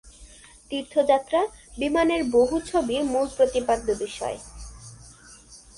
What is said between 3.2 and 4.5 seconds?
প্রতিপাদ্য বিষয়।